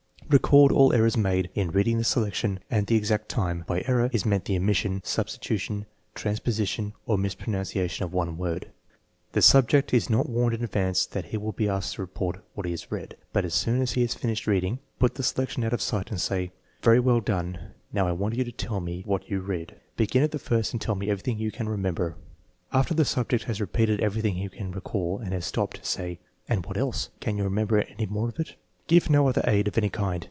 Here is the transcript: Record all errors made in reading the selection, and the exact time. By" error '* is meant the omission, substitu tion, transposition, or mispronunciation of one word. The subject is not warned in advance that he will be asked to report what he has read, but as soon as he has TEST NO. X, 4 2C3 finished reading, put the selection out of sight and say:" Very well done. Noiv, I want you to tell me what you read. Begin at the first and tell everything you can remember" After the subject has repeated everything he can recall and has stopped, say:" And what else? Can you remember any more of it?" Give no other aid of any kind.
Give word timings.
Record 0.31 0.71
all 0.71 0.93
errors 0.93 1.17
made 1.17 1.49
in 1.55 1.71
reading 1.71 1.97
the 1.97 2.05
selection, 2.05 2.61
and 2.71 2.87
the 2.87 2.95
exact 2.95 3.27
time. 3.27 3.65
By" 3.67 3.83
error 3.85 4.09
'* 4.11 4.13
is 4.13 4.25
meant 4.25 4.45
the 4.45 4.55
omission, 4.55 5.01
substitu 5.01 5.59
tion, 5.59 5.85
transposition, 6.15 6.93
or 7.05 7.17
mispronunciation 7.17 8.05
of 8.05 8.13
one 8.13 8.37
word. 8.37 8.71
The 9.33 9.41
subject 9.41 9.93
is 9.93 10.09
not 10.09 10.29
warned 10.29 10.55
in 10.55 10.63
advance 10.63 11.05
that 11.07 11.25
he 11.25 11.37
will 11.37 11.51
be 11.51 11.67
asked 11.67 11.95
to 11.95 12.01
report 12.01 12.41
what 12.53 12.65
he 12.65 12.71
has 12.71 12.89
read, 12.89 13.17
but 13.33 13.43
as 13.43 13.53
soon 13.53 13.81
as 13.81 13.91
he 13.91 14.01
has 14.03 14.13
TEST 14.13 14.23
NO. 14.23 14.31
X, 14.31 14.39
4 14.39 14.39
2C3 14.39 14.39
finished 14.39 14.47
reading, 14.47 14.79
put 14.99 15.15
the 15.15 15.23
selection 15.23 15.65
out 15.65 15.73
of 15.73 15.81
sight 15.81 16.09
and 16.11 16.21
say:" 16.21 16.53
Very 16.81 17.01
well 17.01 17.19
done. 17.19 17.71
Noiv, 17.93 18.05
I 18.05 18.11
want 18.13 18.35
you 18.37 18.45
to 18.45 18.53
tell 18.53 18.79
me 18.79 19.03
what 19.05 19.29
you 19.29 19.41
read. 19.41 19.75
Begin 19.97 20.23
at 20.23 20.31
the 20.31 20.39
first 20.39 20.71
and 20.71 20.81
tell 20.81 20.95
everything 20.95 21.39
you 21.39 21.51
can 21.51 21.67
remember" 21.67 22.15
After 22.71 22.93
the 22.93 23.03
subject 23.03 23.43
has 23.43 23.59
repeated 23.59 23.99
everything 23.99 24.35
he 24.35 24.47
can 24.47 24.71
recall 24.71 25.19
and 25.19 25.33
has 25.33 25.45
stopped, 25.45 25.85
say:" 25.85 26.19
And 26.47 26.65
what 26.65 26.77
else? 26.77 27.09
Can 27.19 27.35
you 27.35 27.43
remember 27.43 27.79
any 27.81 28.05
more 28.05 28.29
of 28.29 28.39
it?" 28.39 28.55
Give 28.91 29.09
no 29.09 29.27
other 29.27 29.43
aid 29.45 29.67
of 29.67 29.77
any 29.77 29.89
kind. 29.89 30.19